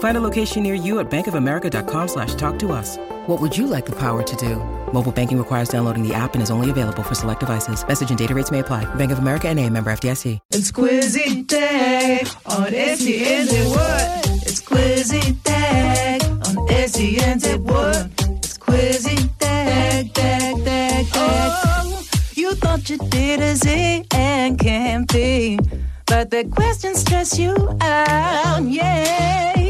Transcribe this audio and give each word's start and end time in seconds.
Find 0.00 0.16
a 0.16 0.20
location 0.20 0.62
near 0.62 0.74
you 0.74 0.98
at 0.98 1.10
bankofamerica.com 1.10 2.08
slash 2.08 2.34
talk 2.34 2.58
to 2.60 2.72
us. 2.72 2.96
What 3.26 3.38
would 3.40 3.56
you 3.56 3.66
like 3.66 3.84
the 3.84 3.96
power 3.96 4.22
to 4.22 4.36
do? 4.36 4.56
Mobile 4.94 5.12
banking 5.12 5.36
requires 5.38 5.68
downloading 5.68 6.06
the 6.06 6.14
app 6.14 6.32
and 6.32 6.42
is 6.42 6.50
only 6.50 6.70
available 6.70 7.02
for 7.02 7.14
select 7.14 7.40
devices. 7.40 7.86
Message 7.86 8.08
and 8.08 8.18
data 8.18 8.34
rates 8.34 8.50
may 8.50 8.60
apply. 8.60 8.86
Bank 8.94 9.12
of 9.12 9.18
America 9.18 9.48
and 9.48 9.60
a 9.60 9.68
member 9.68 9.92
FDIC. 9.92 10.38
It's 10.52 10.72
Quizzy 10.72 11.46
Day 11.46 12.22
on 12.46 12.72
SENZ 12.72 13.70
What? 13.70 14.26
It's 14.46 14.62
Quizzy 14.62 15.42
Day 15.44 16.18
on 16.22 16.56
SENZ 16.68 17.58
What? 17.60 18.10
It's 18.38 18.56
Quizzy 18.56 19.38
Day, 19.38 20.10
day, 20.14 20.54
day, 20.64 21.04
day. 21.04 21.08
Oh, 21.14 22.02
you 22.34 22.54
thought 22.54 22.88
you 22.88 22.96
did 22.96 23.40
a 23.40 23.54
Z 23.54 24.06
and 24.12 24.58
can't 24.58 25.12
be, 25.12 25.58
but 26.06 26.30
the 26.30 26.44
questions 26.44 27.00
stress 27.00 27.38
you 27.38 27.54
out, 27.82 28.62
yeah. 28.62 29.69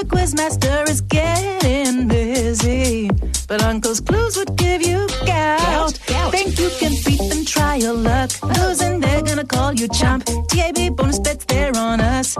The 0.00 0.06
quizmaster 0.06 0.88
is 0.88 1.02
getting 1.02 2.08
busy, 2.08 3.10
but 3.46 3.62
Uncle's 3.62 4.00
clues 4.00 4.34
would 4.38 4.56
give 4.56 4.80
you 4.80 5.06
gout. 5.26 5.92
Think 6.32 6.58
you 6.58 6.70
can 6.78 6.92
beat 7.04 7.20
them? 7.28 7.44
Try 7.44 7.74
your 7.74 7.92
luck. 7.92 8.30
Losing, 8.56 9.00
they're 9.00 9.20
gonna 9.20 9.44
call 9.44 9.74
you 9.74 9.88
chump. 9.88 10.24
TAB 10.48 10.96
bonus 10.96 11.18
bets, 11.18 11.44
they're 11.44 11.76
on 11.76 12.00
us. 12.00 12.34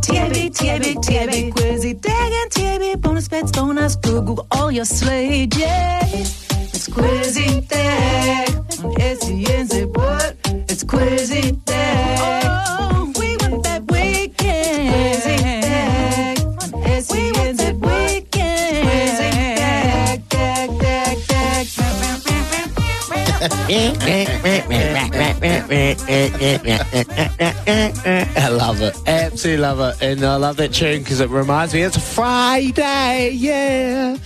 TAB, 0.00 0.54
TAB, 0.54 0.84
TAB, 1.02 1.52
Quizzy 1.54 2.00
Dag 2.00 2.32
and 2.32 2.50
TAB 2.50 3.02
bonus 3.02 3.28
bets, 3.28 3.52
ask 3.58 4.00
Google 4.00 4.46
all 4.50 4.72
your 4.72 4.86
slate, 4.86 5.54
yeah. 5.54 6.06
It's 6.06 6.88
Quizzy 6.88 7.68
Dag 7.68 8.56
on 8.56 8.94
SENZ 8.94 9.94
what? 9.94 10.34
It's 10.70 10.82
Quizzy 10.82 11.62
Dag. 11.66 12.44
Oh, 12.46 12.71
I 24.44 24.66
love 28.50 28.82
it. 28.82 28.96
Absolutely 29.06 29.62
love 29.62 29.78
it. 29.80 30.02
And 30.02 30.24
I 30.24 30.36
love 30.36 30.56
that 30.56 30.72
tune 30.72 31.02
because 31.02 31.20
it 31.20 31.30
reminds 31.30 31.74
me 31.74 31.82
it's 31.82 32.14
Friday. 32.14 33.30
Yeah. 33.34 34.16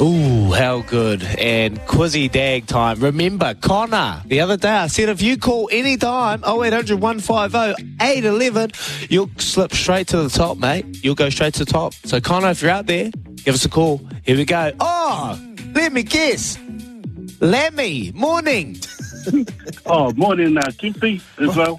Ooh, 0.00 0.52
how 0.52 0.82
good. 0.82 1.22
And 1.22 1.78
Quizzy 1.82 2.30
Dag 2.30 2.66
time. 2.66 2.98
Remember, 2.98 3.54
Connor, 3.54 4.22
the 4.26 4.40
other 4.40 4.56
day 4.56 4.70
I 4.70 4.88
said 4.88 5.08
if 5.08 5.22
you 5.22 5.38
call 5.38 5.68
any 5.70 5.96
time, 5.96 6.42
0800 6.42 7.00
150 7.00 7.96
811, 8.00 8.72
you'll 9.08 9.30
slip 9.38 9.72
straight 9.72 10.08
to 10.08 10.22
the 10.22 10.28
top, 10.28 10.58
mate. 10.58 11.04
You'll 11.04 11.14
go 11.14 11.30
straight 11.30 11.54
to 11.54 11.64
the 11.64 11.70
top. 11.70 11.94
So, 12.04 12.20
Connor, 12.20 12.50
if 12.50 12.60
you're 12.60 12.72
out 12.72 12.86
there, 12.86 13.12
give 13.44 13.54
us 13.54 13.64
a 13.64 13.68
call. 13.68 14.00
Here 14.24 14.36
we 14.36 14.44
go. 14.44 14.72
Oh, 14.80 15.40
let 15.74 15.92
me 15.92 16.02
guess. 16.02 16.58
Lemmy, 17.40 18.10
morning. 18.14 18.76
Oh, 19.86 20.12
morning, 20.14 20.56
uh, 20.56 20.62
Kimpy, 20.62 21.20
as 21.38 21.54
well. 21.56 21.78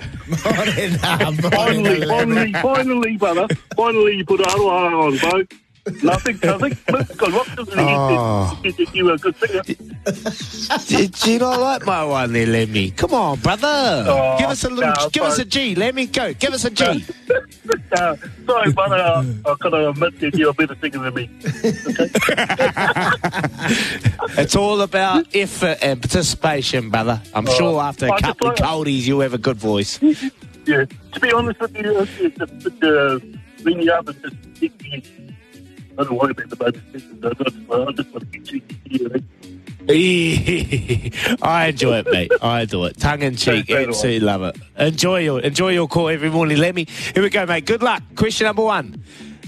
morning, 0.56 1.00
uh, 1.04 1.32
finally, 1.50 2.06
finally, 2.08 2.54
finally, 2.54 3.18
brother. 3.18 3.48
Finally, 3.76 4.18
you 4.18 4.26
put 4.26 4.42
Aroha 4.42 5.08
on, 5.08 5.18
bro. 5.18 5.44
Nothing, 6.02 6.40
nothing. 6.44 6.78
What 6.88 7.48
Oh. 7.78 8.60
he 8.64 8.72
get 8.72 8.96
you 8.96 9.12
a 9.12 9.18
good 9.20 9.36
singer? 9.38 9.62
Did 10.88 11.26
you 11.28 11.38
not 11.40 11.60
like 11.60 11.86
my 11.86 12.04
one 12.04 12.34
there, 12.34 12.48
Lemmy? 12.48 12.90
Come 12.92 13.14
on, 13.14 13.40
brother. 13.40 14.04
Oh, 14.08 14.36
give 14.40 14.50
us 14.50 14.64
a 14.64 14.70
little, 14.70 14.94
no, 14.98 15.10
give 15.12 15.24
us 15.24 15.38
a 15.38 15.46
G, 15.46 15.60
sorry. 15.60 15.74
G. 15.74 15.76
Lemmy, 15.76 16.06
go. 16.08 16.34
Give 16.34 16.54
us 16.54 16.66
a 16.66 16.70
G. 16.72 17.06
Uh, 17.92 18.16
sorry, 18.46 18.72
brother. 18.74 18.96
Uh, 18.98 19.24
I 19.46 19.56
gotta 19.60 19.90
admit 19.90 20.20
that 20.20 20.36
you're 20.36 20.50
a 20.50 20.54
better 20.54 20.76
singer 20.82 21.00
than 21.10 21.14
me. 21.14 21.30
it's 24.38 24.56
all 24.56 24.82
about 24.82 25.26
effort 25.34 25.78
and 25.82 26.02
participation, 26.02 26.90
brother. 26.90 27.22
I'm 27.34 27.48
Oh, 27.48 27.54
sure 27.54 27.82
after 27.82 28.12
I 28.12 28.18
a 28.18 28.22
couple 28.22 28.50
of 28.50 28.56
coldies, 28.56 29.06
you'll 29.08 29.22
have 29.22 29.34
a 29.34 29.38
good 29.40 29.58
voice. 29.58 30.00
Yeah. 30.68 30.86
To 31.14 31.20
be 31.20 31.32
honest 31.32 31.60
with 31.60 31.78
you, 31.78 32.00
it's, 32.00 32.12
it's 32.20 32.40
a 32.42 32.48
bit, 32.48 32.84
uh, 32.84 33.20
ring 33.64 33.82
you 33.84 33.92
up 33.94 34.08
and 34.08 34.20
just 34.24 34.36
stick 35.96 35.98
me. 35.98 36.04
I 36.04 36.04
don't 36.04 36.18
worry 36.20 36.32
about 36.32 36.50
the 36.50 36.56
baby 36.56 36.82
singers. 37.00 37.24
I 37.24 37.44
just, 37.44 37.56
I 37.72 37.92
just 37.92 38.10
want 38.12 38.20
to 38.22 38.26
be 38.26 38.40
cheeky 38.40 38.80
here. 38.86 39.10
eh? 39.16 39.20
I 41.42 41.68
enjoy 41.68 41.98
it, 42.00 42.08
mate. 42.12 42.32
I 42.42 42.62
enjoy 42.62 42.86
it. 42.88 42.98
Tongue 43.00 43.22
in 43.22 43.36
cheek, 43.36 43.68
So 43.68 43.74
do 43.76 43.78
I. 43.78 43.84
absolutely 43.84 44.20
love 44.22 44.42
it. 44.44 44.58
Enjoy 44.78 45.20
your 45.20 45.40
enjoy 45.42 45.70
your 45.74 45.88
call 45.88 46.10
every 46.10 46.30
morning, 46.32 46.58
Lemmy. 46.58 46.86
Here 47.14 47.22
we 47.22 47.30
go, 47.30 47.46
mate. 47.46 47.66
Good 47.66 47.84
luck. 47.84 48.02
Question 48.16 48.46
number 48.46 48.64
one. 48.64 49.04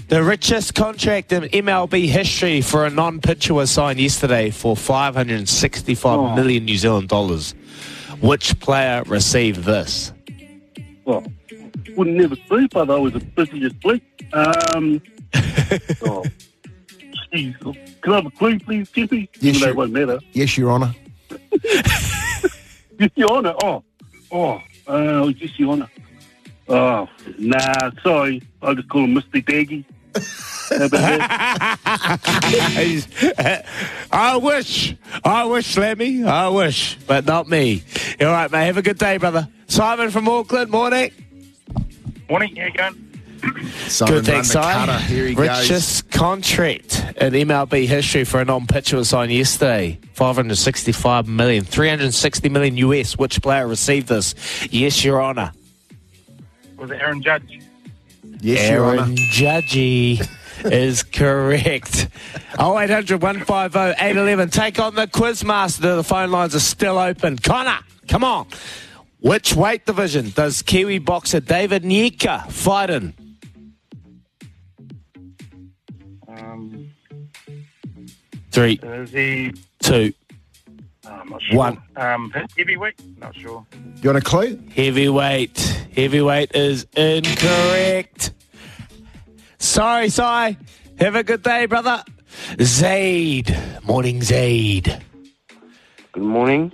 The 0.08 0.22
richest 0.22 0.74
contract 0.74 1.32
in 1.32 1.42
MLB 1.44 2.06
history 2.08 2.62
for 2.62 2.86
a 2.86 2.90
non-pitcher 2.90 3.52
was 3.52 3.70
signed 3.70 4.00
yesterday 4.00 4.50
for 4.50 4.74
565 4.74 6.34
million 6.36 6.62
Oh. 6.62 6.64
New 6.64 6.76
Zealand 6.78 7.08
dollars. 7.08 7.54
Which 8.22 8.58
player 8.60 9.02
received 9.06 9.64
this? 9.64 10.12
Well, 11.04 11.24
wouldn't 11.96 12.16
never 12.16 12.36
sleep, 12.46 12.70
but 12.72 12.90
I 12.90 12.96
was 12.96 13.14
as 13.16 13.22
busy 13.24 13.64
as 13.66 13.72
sleep. 13.82 14.02
Um, 14.32 15.02
oh, 16.02 16.24
jeez. 17.32 17.58
Can 18.00 18.12
I 18.12 18.16
have 18.16 18.26
a 18.26 18.30
clue, 18.30 18.58
please, 18.60 18.88
Kimpy? 18.90 19.28
Yes, 19.40 19.56
Even 19.56 19.60
though 19.60 19.68
it 19.68 19.76
won't 19.76 19.92
matter. 19.92 20.18
Yes, 20.32 20.56
Your 20.56 20.70
Honour. 20.72 20.94
Yes, 21.62 23.10
Your 23.16 23.30
Honour. 23.30 23.54
Oh, 23.62 23.82
oh, 24.30 24.60
uh, 24.86 25.32
yes, 25.38 25.58
Your 25.58 25.70
Honour. 25.72 25.88
Oh, 26.68 27.08
nah, 27.38 27.90
sorry. 28.02 28.42
I'll 28.62 28.74
just 28.74 28.88
call 28.88 29.04
him 29.04 29.14
Mr. 29.14 29.42
Daggy. 29.44 29.84
How 30.70 30.84
about 30.86 30.90
that? 30.90 32.72
He's- 32.76 33.08
I 34.12 34.36
wish, 34.36 34.94
I 35.24 35.44
wish, 35.44 35.76
Lemmy, 35.76 36.24
I 36.24 36.48
wish, 36.48 36.96
but 37.06 37.24
not 37.24 37.48
me. 37.48 37.82
All 38.20 38.26
right, 38.26 38.50
mate. 38.50 38.66
Have 38.66 38.76
a 38.76 38.82
good 38.82 38.98
day, 38.98 39.16
brother. 39.16 39.48
Simon 39.68 40.10
from 40.10 40.28
Auckland. 40.28 40.70
Morning. 40.70 41.10
Morning, 42.28 42.56
how 42.56 42.64
you 42.66 42.72
going? 42.72 43.07
Simon 43.88 44.14
Good, 44.14 44.26
thanks, 44.26 44.54
run 44.54 44.86
the 44.86 44.98
Here 44.98 45.26
he 45.26 45.34
goes. 45.34 45.48
Richest 45.48 46.10
contract 46.10 47.04
in 47.16 47.32
MLB 47.32 47.86
history 47.86 48.24
for 48.24 48.40
a 48.40 48.44
non-pitcher 48.44 48.96
was 48.96 49.08
signed 49.08 49.32
yesterday. 49.32 49.98
565 50.14 51.28
million, 51.28 51.64
360 51.64 52.48
million 52.48 52.76
US. 52.78 53.16
Which 53.16 53.40
player 53.42 53.66
received 53.66 54.08
this? 54.08 54.34
Yes, 54.70 55.04
Your 55.04 55.22
Honour. 55.22 55.52
Was 56.76 56.90
it 56.90 57.00
Aaron 57.00 57.22
Judge? 57.22 57.60
Yes, 58.40 58.70
Your 58.70 58.86
Honour. 58.86 59.02
Aaron 59.02 59.16
Judgy 59.16 60.28
is 60.64 61.02
correct. 61.02 62.08
0800 62.60 63.22
150 63.22 63.78
811. 63.78 64.50
Take 64.50 64.78
on 64.78 64.94
the 64.94 65.06
Quizmaster. 65.06 65.96
The 65.96 66.04
phone 66.04 66.30
lines 66.30 66.54
are 66.54 66.60
still 66.60 66.98
open. 66.98 67.38
Connor, 67.38 67.78
come 68.08 68.24
on. 68.24 68.46
Which 69.20 69.54
weight 69.54 69.84
division 69.84 70.30
does 70.30 70.62
Kiwi 70.62 70.98
boxer 70.98 71.40
David 71.40 71.82
Nyika 71.82 72.50
fight 72.50 72.88
in? 72.90 73.14
Um, 76.28 76.90
Three, 78.50 78.78
is 78.82 79.10
he? 79.12 79.52
two, 79.80 80.12
I'm 81.06 81.28
not 81.28 81.42
sure. 81.42 81.56
One. 81.56 81.82
Um, 81.96 82.32
heavyweight? 82.56 83.00
Not 83.18 83.34
sure. 83.36 83.64
You 84.02 84.10
want 84.10 84.18
a 84.18 84.20
clue? 84.20 84.60
Heavyweight. 84.74 85.58
Heavyweight 85.94 86.54
is 86.54 86.86
incorrect. 86.96 88.32
Sorry, 89.58 90.08
Si. 90.08 90.22
Have 90.22 91.14
a 91.14 91.22
good 91.22 91.42
day, 91.42 91.66
brother. 91.66 92.02
Zaid. 92.60 93.56
Morning, 93.84 94.22
Zaid. 94.22 95.02
Good 96.12 96.22
morning. 96.22 96.72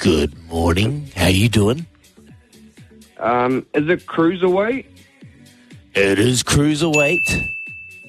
Good 0.00 0.36
morning. 0.48 1.10
How 1.14 1.26
you 1.28 1.48
doing? 1.48 1.86
Um, 3.18 3.66
is 3.74 3.88
it 3.88 4.06
cruiserweight? 4.06 4.86
It 5.94 6.18
is 6.18 6.42
cruiserweight. 6.42 7.50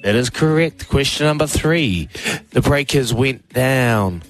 That 0.02 0.14
is 0.14 0.30
correct. 0.30 0.88
Question 0.88 1.26
number 1.26 1.46
three. 1.46 2.08
The 2.50 2.62
Breakers 2.62 3.12
went 3.12 3.48
down 3.50 4.22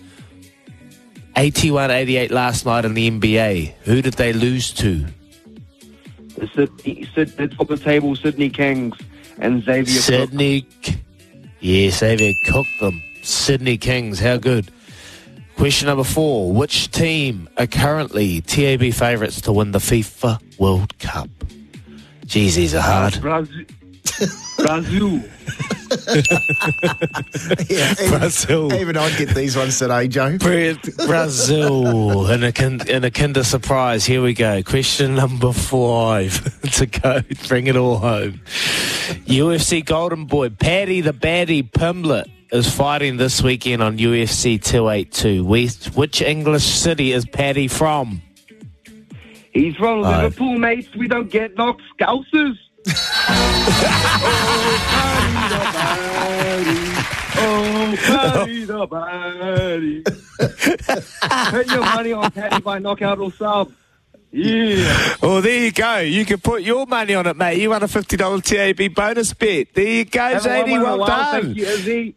81 1.37 1.91
88 1.91 2.31
last 2.31 2.67
night 2.67 2.85
in 2.85 2.95
the 2.95 3.11
NBA. 3.11 3.75
Who 3.83 4.03
did 4.03 4.15
they 4.15 4.33
lose 4.33 4.73
to? 4.75 5.07
The 6.37 6.49
Sydney, 6.55 7.09
Syd, 7.15 7.37
the 7.37 7.49
top 7.49 7.71
of 7.71 7.79
the 7.79 7.85
table, 7.85 8.17
Sydney 8.17 8.51
Kings 8.51 8.97
and 9.39 9.63
Xavier 9.63 9.85
Cooks. 9.85 10.05
Sydney. 10.05 10.67
Yes, 11.61 11.99
Xavier 11.99 12.33
cooked 12.47 12.81
them. 12.81 13.03
Sydney 13.23 13.79
Kings. 13.79 14.19
How 14.19 14.39
good. 14.39 14.71
Question 15.57 15.87
number 15.89 16.05
four. 16.05 16.53
Which 16.53 16.91
team 16.91 17.49
are 17.59 17.67
currently 17.67 18.41
TAB 18.41 18.93
favourites 18.93 19.43
to 19.43 19.53
win 19.53 19.73
the 19.73 19.79
FIFA 19.79 20.41
World 20.59 20.99
Cup? 20.99 21.29
Jeez, 22.25 22.55
these 22.55 22.75
are 22.75 22.81
hard. 22.81 23.21
Brazil. 23.21 23.65
Brazil. 24.59 25.23
Yeah, 27.69 27.93
even, 28.01 28.19
Brazil. 28.19 28.73
even 28.75 28.97
I'd 28.97 29.17
get 29.17 29.35
these 29.35 29.57
ones 29.57 29.79
today, 29.79 30.09
Joe. 30.09 30.37
Bra- 30.39 30.75
Brazil 31.07 32.29
in 32.31 32.43
a, 32.45 32.53
kin- 32.53 32.89
in 32.89 33.05
a 33.05 33.11
kinder 33.11 33.45
surprise. 33.45 34.05
Here 34.05 34.23
we 34.23 34.35
go. 34.35 34.63
Question 34.63 35.15
number 35.15 35.53
five 35.53 36.61
to 36.73 36.87
go. 36.87 37.21
Bring 37.49 37.67
it 37.67 37.77
all 37.77 37.99
home. 37.99 38.41
UFC 39.27 39.85
Golden 39.85 40.27
Boy 40.27 40.51
Paddy 40.51 41.01
the 41.01 41.13
Baddy 41.13 41.69
Pimblett 41.71 42.27
is 42.53 42.73
fighting 42.73 43.17
this 43.17 43.43
weekend 43.43 43.83
on 43.83 43.99
UFC 43.99 44.63
282. 44.63 45.45
Which, 45.45 45.87
which 45.95 46.21
English 46.23 46.65
city 46.65 47.13
is 47.13 47.25
Paddy 47.25 47.69
from? 47.69 48.23
He's 49.53 49.75
from 49.77 50.05
Aye. 50.05 50.23
Liverpool, 50.25 50.59
mates. 50.59 50.89
We 50.97 51.09
don't 51.09 51.31
get 51.31 51.57
knocked 51.57 51.83
scousers. 51.99 52.57
Oh, 57.43 57.95
Paddy 57.99 58.65
the 58.65 58.87
Baddy. 58.87 60.05
Put 61.51 61.67
your 61.71 61.81
money 61.81 62.13
on 62.13 62.31
Paddy 62.31 62.61
by 62.61 62.79
knockout 62.79 63.19
or 63.19 63.33
sub. 63.33 63.73
Yeah. 64.33 65.17
Oh, 65.23 65.41
there 65.41 65.65
you 65.65 65.73
go. 65.73 65.99
You 65.99 66.25
can 66.25 66.39
put 66.39 66.63
your 66.63 66.87
money 66.87 67.15
on 67.15 67.27
it, 67.27 67.37
mate. 67.37 67.59
You 67.61 67.71
won 67.71 67.83
a 67.83 67.87
$50 67.89 68.43
TAB 68.77 68.95
bonus 68.95 69.35
bet. 69.35 69.75
There 69.75 69.85
you 69.85 70.05
go, 70.05 70.21
Have 70.21 70.47
a 70.47 70.49
JD. 70.49 70.71
one, 70.71 70.83
one, 70.83 70.99
Well 70.99 71.07
done. 71.09 71.43
Thank 71.43 71.57
you, 71.57 71.67
Izzy. 71.67 72.09